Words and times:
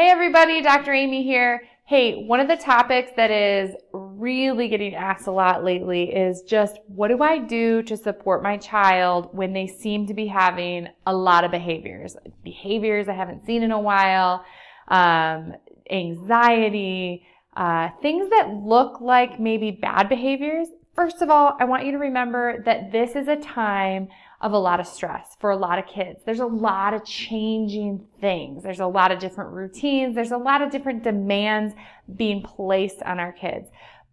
Hey 0.00 0.08
everybody, 0.08 0.62
Dr. 0.62 0.94
Amy 0.94 1.22
here. 1.22 1.62
Hey, 1.84 2.24
one 2.24 2.40
of 2.40 2.48
the 2.48 2.56
topics 2.56 3.10
that 3.16 3.30
is 3.30 3.74
really 3.92 4.66
getting 4.66 4.94
asked 4.94 5.26
a 5.26 5.30
lot 5.30 5.62
lately 5.62 6.04
is 6.04 6.40
just 6.40 6.78
what 6.86 7.08
do 7.08 7.22
I 7.22 7.36
do 7.36 7.82
to 7.82 7.98
support 7.98 8.42
my 8.42 8.56
child 8.56 9.28
when 9.32 9.52
they 9.52 9.66
seem 9.66 10.06
to 10.06 10.14
be 10.14 10.26
having 10.26 10.88
a 11.04 11.14
lot 11.14 11.44
of 11.44 11.50
behaviors? 11.50 12.16
Behaviors 12.42 13.10
I 13.10 13.12
haven't 13.12 13.44
seen 13.44 13.62
in 13.62 13.72
a 13.72 13.78
while, 13.78 14.42
um, 14.88 15.52
anxiety, 15.90 17.26
uh, 17.54 17.90
things 18.00 18.30
that 18.30 18.48
look 18.48 19.02
like 19.02 19.38
maybe 19.38 19.70
bad 19.70 20.08
behaviors. 20.08 20.68
First 20.94 21.20
of 21.20 21.28
all, 21.28 21.58
I 21.60 21.66
want 21.66 21.84
you 21.84 21.92
to 21.92 21.98
remember 21.98 22.62
that 22.64 22.90
this 22.90 23.16
is 23.16 23.28
a 23.28 23.36
time 23.36 24.08
of 24.40 24.52
a 24.52 24.58
lot 24.58 24.80
of 24.80 24.86
stress 24.86 25.36
for 25.38 25.50
a 25.50 25.56
lot 25.56 25.78
of 25.78 25.86
kids. 25.86 26.20
There's 26.24 26.40
a 26.40 26.46
lot 26.46 26.94
of 26.94 27.04
changing 27.04 28.06
things. 28.20 28.62
There's 28.62 28.80
a 28.80 28.86
lot 28.86 29.12
of 29.12 29.18
different 29.18 29.50
routines. 29.50 30.14
There's 30.14 30.32
a 30.32 30.38
lot 30.38 30.62
of 30.62 30.70
different 30.70 31.02
demands 31.02 31.74
being 32.16 32.42
placed 32.42 33.02
on 33.02 33.20
our 33.20 33.32
kids. 33.32 33.68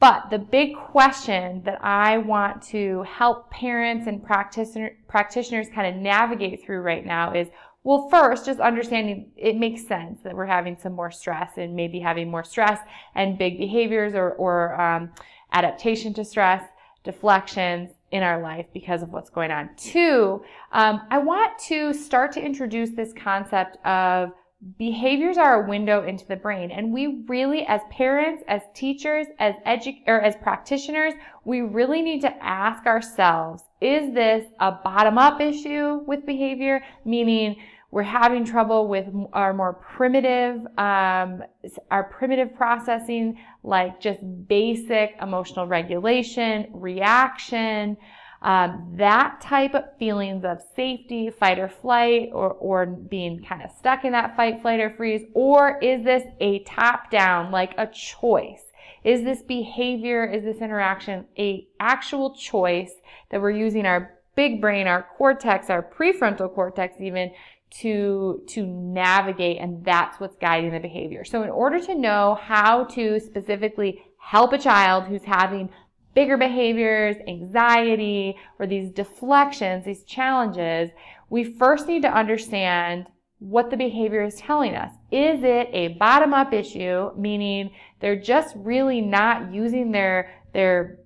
But 0.00 0.30
the 0.30 0.38
big 0.38 0.76
question 0.76 1.62
that 1.64 1.84
I 1.84 2.18
want 2.18 2.62
to 2.68 3.02
help 3.02 3.50
parents 3.50 4.06
and 4.06 4.22
practitioner, 4.22 4.92
practitioners 5.08 5.68
kind 5.74 5.92
of 5.92 6.00
navigate 6.00 6.64
through 6.64 6.80
right 6.80 7.04
now 7.04 7.32
is, 7.32 7.48
well, 7.82 8.08
first, 8.08 8.46
just 8.46 8.60
understanding 8.60 9.30
it 9.36 9.56
makes 9.56 9.86
sense 9.86 10.20
that 10.22 10.34
we're 10.34 10.46
having 10.46 10.76
some 10.80 10.92
more 10.92 11.10
stress 11.10 11.52
and 11.56 11.74
maybe 11.74 11.98
having 11.98 12.30
more 12.30 12.44
stress 12.44 12.80
and 13.14 13.38
big 13.38 13.58
behaviors 13.58 14.14
or, 14.14 14.32
or 14.32 14.80
um, 14.80 15.10
adaptation 15.52 16.14
to 16.14 16.24
stress, 16.24 16.62
deflections, 17.02 17.90
in 18.10 18.22
our 18.22 18.40
life 18.40 18.66
because 18.72 19.02
of 19.02 19.10
what's 19.10 19.30
going 19.30 19.50
on. 19.50 19.70
Two, 19.76 20.42
um, 20.72 21.02
I 21.10 21.18
want 21.18 21.58
to 21.66 21.92
start 21.92 22.32
to 22.32 22.44
introduce 22.44 22.90
this 22.90 23.12
concept 23.12 23.76
of 23.86 24.32
behaviors 24.76 25.38
are 25.38 25.62
a 25.62 25.68
window 25.68 26.04
into 26.04 26.26
the 26.26 26.34
brain 26.34 26.72
and 26.72 26.92
we 26.92 27.22
really 27.28 27.64
as 27.66 27.80
parents 27.92 28.42
as 28.48 28.60
teachers 28.74 29.28
as 29.38 29.54
edu- 29.64 30.02
or 30.08 30.20
as 30.20 30.34
practitioners 30.34 31.14
we 31.44 31.60
really 31.60 32.02
need 32.02 32.20
to 32.20 32.44
ask 32.44 32.84
ourselves 32.84 33.62
is 33.80 34.12
this 34.14 34.44
a 34.58 34.72
bottom 34.72 35.16
up 35.16 35.40
issue 35.40 36.00
with 36.08 36.26
behavior 36.26 36.82
meaning 37.04 37.54
we're 37.90 38.02
having 38.02 38.44
trouble 38.44 38.86
with 38.86 39.06
our 39.32 39.54
more 39.54 39.72
primitive, 39.72 40.60
um, 40.76 41.42
our 41.90 42.04
primitive 42.04 42.54
processing, 42.54 43.38
like 43.62 43.98
just 43.98 44.20
basic 44.46 45.16
emotional 45.22 45.66
regulation, 45.66 46.68
reaction, 46.72 47.96
um, 48.42 48.94
that 48.96 49.40
type 49.40 49.74
of 49.74 49.84
feelings 49.98 50.44
of 50.44 50.58
safety, 50.76 51.30
fight 51.30 51.58
or 51.58 51.68
flight, 51.68 52.28
or, 52.32 52.52
or 52.52 52.86
being 52.86 53.42
kind 53.42 53.62
of 53.62 53.70
stuck 53.70 54.04
in 54.04 54.12
that 54.12 54.36
fight, 54.36 54.60
flight, 54.60 54.80
or 54.80 54.90
freeze? 54.90 55.22
Or 55.32 55.78
is 55.78 56.04
this 56.04 56.22
a 56.40 56.60
top 56.60 57.10
down, 57.10 57.50
like 57.50 57.74
a 57.78 57.86
choice? 57.86 58.62
Is 59.02 59.22
this 59.22 59.42
behavior, 59.42 60.24
is 60.26 60.44
this 60.44 60.58
interaction 60.58 61.24
a 61.38 61.66
actual 61.80 62.34
choice 62.34 62.92
that 63.30 63.40
we're 63.40 63.50
using 63.50 63.86
our 63.86 64.18
big 64.36 64.60
brain, 64.60 64.86
our 64.86 65.06
cortex, 65.16 65.68
our 65.68 65.82
prefrontal 65.82 66.54
cortex 66.54 66.94
even 67.00 67.32
to, 67.70 68.42
to 68.48 68.66
navigate 68.66 69.58
and 69.60 69.84
that's 69.84 70.18
what's 70.18 70.36
guiding 70.36 70.72
the 70.72 70.80
behavior. 70.80 71.24
So 71.24 71.42
in 71.42 71.50
order 71.50 71.80
to 71.80 71.94
know 71.94 72.38
how 72.40 72.84
to 72.84 73.20
specifically 73.20 74.02
help 74.18 74.52
a 74.52 74.58
child 74.58 75.04
who's 75.04 75.24
having 75.24 75.70
bigger 76.14 76.36
behaviors, 76.36 77.16
anxiety, 77.26 78.36
or 78.58 78.66
these 78.66 78.90
deflections, 78.90 79.84
these 79.84 80.02
challenges, 80.04 80.90
we 81.30 81.44
first 81.44 81.86
need 81.86 82.02
to 82.02 82.12
understand 82.12 83.06
what 83.38 83.70
the 83.70 83.76
behavior 83.76 84.24
is 84.24 84.34
telling 84.36 84.74
us. 84.74 84.90
Is 85.12 85.44
it 85.44 85.68
a 85.72 85.88
bottom 85.98 86.34
up 86.34 86.52
issue, 86.52 87.10
meaning 87.16 87.70
they're 88.00 88.20
just 88.20 88.56
really 88.56 89.00
not 89.00 89.52
using 89.52 89.92
their, 89.92 90.34
their 90.52 90.98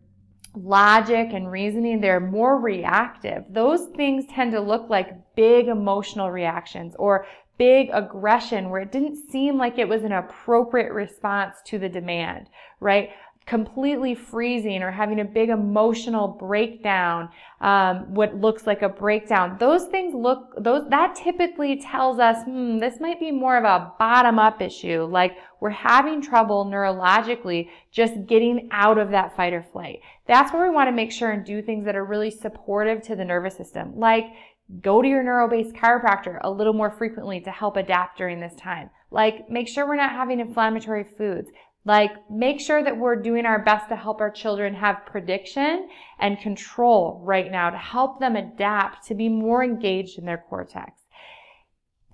logic 0.55 1.31
and 1.33 1.51
reasoning, 1.51 2.01
they're 2.01 2.21
more 2.21 2.61
reactive. 2.61 3.45
Those 3.49 3.87
things 3.97 4.27
tend 4.27 4.53
to 4.53 4.61
look 4.61 4.91
like 4.91 5.35
big 5.35 5.69
emotional 5.69 6.31
reactions 6.31 6.95
or 6.99 7.27
big 7.59 7.91
aggression 7.93 8.71
where 8.71 8.83
it 8.83 8.93
didn't 8.93 9.31
seem 9.31 9.57
like 9.57 9.79
it 9.79 9.89
was 9.89 10.05
an 10.05 10.13
appropriate 10.13 10.93
response 10.93 11.57
to 11.67 11.79
the 11.79 11.89
demand, 11.89 12.49
right? 12.81 13.11
Completely 13.47 14.15
freezing 14.15 14.83
or 14.83 14.91
having 14.91 15.21
a 15.21 15.25
big 15.25 15.49
emotional 15.49 16.29
breakdown, 16.29 17.29
um, 17.61 18.15
what 18.15 18.35
looks 18.37 18.67
like 18.67 18.83
a 18.83 18.89
breakdown. 18.89 19.57
Those 19.59 19.85
things 19.87 20.15
look, 20.15 20.55
those, 20.59 20.89
that 20.91 21.15
typically 21.15 21.81
tells 21.81 22.19
us, 22.19 22.45
hmm, 22.45 22.79
this 22.79 23.01
might 23.01 23.19
be 23.19 23.31
more 23.31 23.57
of 23.57 23.65
a 23.65 23.93
bottom 23.99 24.39
up 24.39 24.63
issue. 24.63 25.05
Like 25.05 25.37
we're 25.61 25.71
having 25.71 26.23
trouble 26.23 26.65
neurologically 26.65 27.69
just 27.91 28.27
getting 28.27 28.69
out 28.71 28.99
of 28.99 29.11
that 29.11 29.37
fight 29.37 29.53
or 29.53 29.63
flight. 29.63 30.01
That's 30.27 30.53
where 30.53 30.63
we 30.63 30.75
want 30.75 30.89
to 30.89 30.93
make 30.93 31.13
sure 31.13 31.31
and 31.31 31.45
do 31.45 31.63
things 31.63 31.85
that 31.85 31.97
are 31.97 32.05
really 32.05 32.31
supportive 32.31 33.03
to 33.03 33.17
the 33.17 33.25
nervous 33.25 33.57
system. 33.57 33.99
Like 33.99 34.27
go 34.81 35.03
to 35.03 35.09
your 35.09 35.23
neuro-based 35.23 35.75
chiropractor 35.75 36.39
a 36.43 36.51
little 36.51 36.73
more 36.73 36.91
frequently 36.91 37.41
to 37.41 37.51
help 37.51 37.77
adapt 37.77 38.17
during 38.17 38.41
this 38.41 38.55
time. 38.55 38.91
Like 39.11 39.51
make 39.51 39.69
sure 39.69 39.87
we're 39.87 39.97
not 39.97 40.13
having 40.13 40.41
inflammatory 40.41 41.05
foods. 41.05 41.51
Like, 41.85 42.13
make 42.31 42.61
sure 42.61 42.83
that 42.83 42.97
we're 42.97 43.17
doing 43.17 43.45
our 43.45 43.59
best 43.59 43.89
to 43.89 43.97
help 43.97 44.21
our 44.21 44.31
children 44.31 44.75
have 44.75 45.05
prediction 45.05 45.89
and 46.21 46.39
control 46.39 47.21
right 47.25 47.51
now 47.51 47.71
to 47.71 47.77
help 47.77 48.21
them 48.21 48.37
adapt 48.37 49.07
to 49.09 49.15
be 49.15 49.29
more 49.29 49.65
engaged 49.65 50.19
in 50.19 50.25
their 50.25 50.45
cortex. 50.49 50.93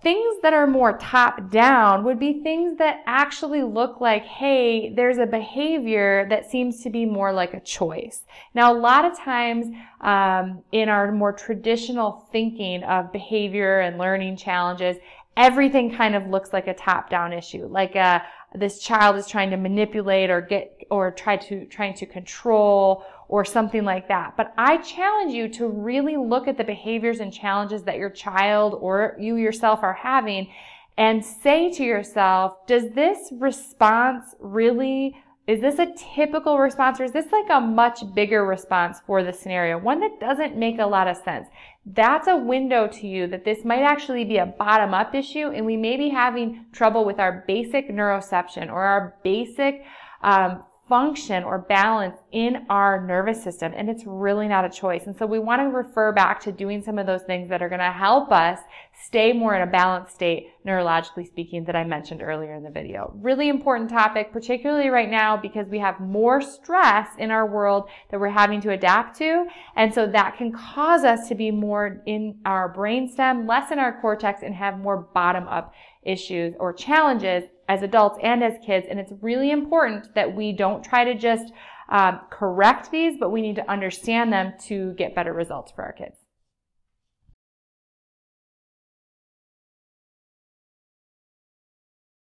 Things 0.01 0.37
that 0.43 0.53
are 0.53 0.69
more 0.69 0.97
top 0.97 1.51
down 1.51 2.05
would 2.05 2.21
be 2.21 2.41
things 2.45 2.79
that 2.79 3.03
actually 3.05 3.65
look 3.65 4.01
like, 4.01 4.25
hey, 4.25 4.95
there's 4.95 5.19
a 5.19 5.27
behavior 5.27 6.25
that 6.31 6.49
seems 6.49 6.85
to 6.85 6.91
be 6.91 7.05
more 7.05 7.33
like 7.33 7.53
a 7.53 7.61
choice. 7.61 8.23
Now, 8.55 8.73
a 8.73 8.79
lot 8.79 9.05
of 9.05 9.19
times 9.19 9.67
um, 10.01 10.63
in 10.71 10.89
our 10.89 11.11
more 11.11 11.33
traditional 11.33 12.29
thinking 12.31 12.85
of 12.85 13.13
behavior 13.13 13.81
and 13.81 13.99
learning 13.99 14.37
challenges, 14.37 14.99
everything 15.39 15.95
kind 15.95 16.15
of 16.17 16.27
looks 16.27 16.53
like 16.53 16.67
a 16.67 16.75
top 16.75 17.09
down 17.09 17.33
issue, 17.33 17.67
like 17.67 17.95
a, 17.95 18.23
this 18.55 18.81
child 18.81 19.17
is 19.17 19.27
trying 19.27 19.51
to 19.51 19.57
manipulate 19.57 20.31
or 20.31 20.41
get 20.41 20.85
or 20.91 21.13
try 21.13 21.37
to 21.37 21.65
trying 21.67 21.95
to 21.95 22.07
control 22.07 23.05
or 23.29 23.45
something 23.45 23.85
like 23.85 24.09
that. 24.09 24.37
But 24.37 24.53
I 24.59 24.79
challenge 24.79 25.33
you 25.33 25.49
to 25.51 25.69
really 25.69 26.17
look 26.17 26.49
at 26.49 26.59
the 26.59 26.65
behaviors 26.65 27.21
and 27.21 27.33
challenges 27.33 27.85
that 27.85 27.99
your 27.99 28.11
child 28.11 28.75
or 28.81 29.17
you 29.21 29.37
yourself 29.37 29.81
are 29.83 29.95
having 29.95 30.51
and 30.97 31.25
say 31.25 31.71
to 31.73 31.85
yourself, 31.85 32.67
does 32.67 32.91
this 32.91 33.33
response 33.33 34.35
really 34.41 35.15
is 35.49 35.63
this 35.63 35.79
a 35.79 35.95
typical 36.15 36.59
response 36.59 37.01
or 37.01 37.05
is 37.05 37.13
this 37.13 37.33
like 37.33 37.49
a 37.51 37.59
much 37.59 38.01
bigger 38.15 38.45
response 38.45 39.01
for 39.07 39.25
the 39.25 39.33
scenario? 39.33 39.79
One 39.79 39.99
that 40.01 40.21
doesn't 40.21 40.59
make 40.59 40.79
a 40.79 40.85
lot 40.85 41.09
of 41.09 41.17
sense. 41.17 41.49
That's 41.87 42.29
a 42.29 42.37
window 42.37 42.87
to 42.87 43.07
you 43.07 43.27
that 43.29 43.47
this 43.47 43.65
might 43.65 43.81
actually 43.81 44.27
be 44.27 44.37
a 44.37 44.45
bottom 44.45 44.93
up 44.93 45.15
issue 45.15 45.49
and 45.49 45.65
we 45.65 45.79
may 45.79 45.97
be 45.97 46.11
having 46.11 46.67
trouble 46.73 47.07
with 47.07 47.19
our 47.19 47.45
basic 47.49 47.89
neuroception 47.89 48.71
or 48.71 48.83
our 48.83 49.17
basic 49.25 49.85
um, 50.23 50.63
function 50.89 51.45
or 51.45 51.59
balance 51.59 52.17
in 52.33 52.67
our 52.71 53.05
nervous 53.07 53.43
system 53.43 53.73
and 53.77 53.89
it's 53.91 54.05
really 54.07 54.49
not 54.49 54.65
a 54.65 54.71
choice. 54.71 55.07
And 55.07 55.17
so 55.17 55.27
we 55.27 55.39
want 55.39 55.61
to 55.61 55.67
refer 55.67 56.13
back 56.13 56.41
to 56.41 56.53
doing 56.53 56.83
some 56.83 56.99
of 56.99 57.07
those 57.07 57.23
things 57.23 57.49
that 57.51 57.63
are 57.63 57.69
going 57.69 57.81
to 57.81 57.93
help 57.93 58.33
us 58.33 58.59
stay 59.05 59.33
more 59.33 59.55
in 59.55 59.63
a 59.63 59.71
balanced 59.71 60.15
state, 60.15 60.49
neurologically 60.67 61.27
speaking, 61.27 61.65
that 61.65 61.77
I 61.77 61.85
mentioned 61.85 62.23
earlier 62.23 62.55
in 62.55 62.63
the 62.63 62.71
video. 62.71 63.13
Really 63.17 63.49
important 63.49 63.91
topic, 63.91 64.33
particularly 64.33 64.89
right 64.89 65.11
now 65.11 65.37
because 65.37 65.69
we 65.69 65.79
have 65.79 66.01
more 66.01 66.41
stress 66.41 67.09
in 67.19 67.31
our 67.31 67.47
world 67.47 67.89
that 68.11 68.19
we're 68.19 68.29
having 68.29 68.61
to 68.63 68.73
adapt 68.73 69.17
to. 69.19 69.47
And 69.77 69.93
so 69.93 70.07
that 70.07 70.37
can 70.37 70.53
cause 70.53 71.05
us 71.05 71.29
to 71.29 71.35
be 71.35 71.51
more 71.51 72.03
in 72.07 72.39
our 72.45 72.73
brainstem, 72.75 73.49
less 73.49 73.71
in 73.71 73.79
our 73.79 74.01
cortex 74.01 74.43
and 74.43 74.55
have 74.55 74.79
more 74.79 74.97
bottom 75.15 75.47
up 75.47 75.75
issues 76.03 76.55
or 76.59 76.73
challenges 76.73 77.45
as 77.69 77.83
adults 77.83 78.19
and 78.23 78.43
as 78.43 78.55
kids. 78.65 78.87
And 78.89 78.99
it's 78.99 79.13
really 79.21 79.51
important 79.51 80.15
that 80.15 80.35
we 80.35 80.53
don't 80.53 80.83
try 80.83 81.05
to 81.05 81.15
just 81.15 81.53
um, 81.91 82.21
correct 82.31 82.91
these, 82.91 83.17
but 83.19 83.31
we 83.31 83.43
need 83.43 83.57
to 83.57 83.71
understand 83.71 84.33
them 84.33 84.55
to 84.67 84.95
get 84.95 85.15
better 85.15 85.33
results 85.33 85.73
for 85.73 85.85
our 85.85 85.93
kids. 85.93 86.17